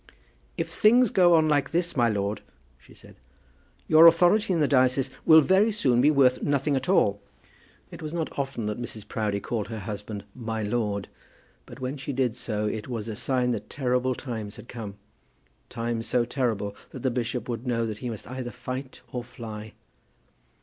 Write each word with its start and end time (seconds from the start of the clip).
"If 0.57 0.73
things 0.73 1.11
go 1.11 1.35
on 1.35 1.47
like 1.47 1.69
this, 1.69 1.95
my 1.95 2.09
lord," 2.09 2.41
she 2.79 2.95
said, 2.95 3.17
"your 3.87 4.07
authority 4.07 4.51
in 4.51 4.59
the 4.59 4.67
diocese 4.67 5.11
will 5.27 5.41
very 5.41 5.71
soon 5.71 6.01
be 6.01 6.09
worth 6.09 6.41
nothing 6.41 6.75
at 6.75 6.89
all." 6.89 7.21
It 7.91 8.01
was 8.01 8.11
not 8.11 8.35
often 8.35 8.65
that 8.65 8.81
Mrs. 8.81 9.07
Proudie 9.07 9.39
called 9.39 9.67
her 9.67 9.81
husband 9.81 10.23
my 10.33 10.63
lord, 10.63 11.07
but 11.67 11.79
when 11.79 11.97
she 11.97 12.13
did 12.13 12.31
do 12.31 12.37
so, 12.39 12.65
it 12.65 12.87
was 12.87 13.07
a 13.07 13.15
sign 13.15 13.51
that 13.51 13.69
terrible 13.69 14.15
times 14.15 14.55
had 14.55 14.67
come; 14.67 14.95
times 15.69 16.07
so 16.07 16.25
terrible 16.25 16.75
that 16.89 17.03
the 17.03 17.11
bishop 17.11 17.47
would 17.47 17.67
know 17.67 17.85
that 17.85 17.99
he 17.99 18.09
must 18.09 18.25
either 18.27 18.49
fight 18.49 19.01
or 19.11 19.23
fly. 19.23 19.73